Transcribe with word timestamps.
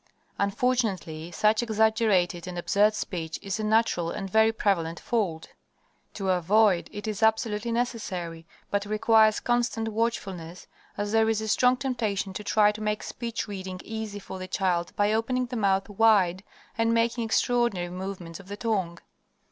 Unfortunately, 0.39 1.29
such 1.31 1.61
exaggerated 1.61 2.47
and 2.47 2.57
absurd 2.57 2.95
speech 2.95 3.37
is 3.43 3.59
a 3.59 3.63
natural 3.63 4.09
and 4.09 4.27
very 4.31 4.51
prevalent 4.51 4.99
fault. 4.99 5.49
To 6.15 6.29
avoid 6.31 6.89
it 6.91 7.07
is 7.07 7.21
absolutely 7.21 7.71
necessary, 7.71 8.47
but 8.71 8.87
requires 8.87 9.39
constant 9.39 9.89
watchfulness, 9.89 10.65
as 10.97 11.11
there 11.11 11.29
is 11.29 11.39
a 11.39 11.47
strong 11.47 11.77
temptation 11.77 12.33
to 12.33 12.43
try 12.43 12.71
to 12.71 12.81
make 12.81 13.03
speech 13.03 13.47
reading 13.47 13.79
easy 13.85 14.17
for 14.17 14.39
the 14.39 14.47
child 14.47 14.91
by 14.95 15.13
opening 15.13 15.45
the 15.45 15.55
mouth 15.55 15.87
wide 15.87 16.43
and 16.75 16.95
making 16.95 17.23
extraordinary 17.23 17.89
movements 17.91 18.39
of 18.39 18.47
the 18.47 18.57
tongue. 18.57 18.97